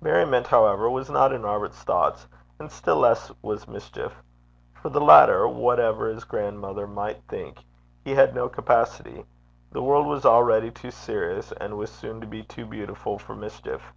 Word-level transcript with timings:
Merriment, 0.00 0.48
however, 0.48 0.90
was 0.90 1.08
not 1.08 1.32
in 1.32 1.44
Robert's 1.44 1.84
thoughts, 1.84 2.26
and 2.58 2.68
still 2.72 2.96
less 2.96 3.30
was 3.42 3.68
mischief. 3.68 4.24
For 4.74 4.88
the 4.88 5.00
latter, 5.00 5.46
whatever 5.46 6.08
his 6.08 6.24
grandmother 6.24 6.88
might 6.88 7.22
think, 7.28 7.60
he 8.04 8.16
had 8.16 8.34
no 8.34 8.48
capacity. 8.48 9.24
The 9.70 9.82
world 9.84 10.08
was 10.08 10.26
already 10.26 10.72
too 10.72 10.90
serious, 10.90 11.52
and 11.52 11.78
was 11.78 11.92
soon 11.92 12.20
to 12.20 12.26
be 12.26 12.42
too 12.42 12.66
beautiful 12.66 13.20
for 13.20 13.36
mischief. 13.36 13.92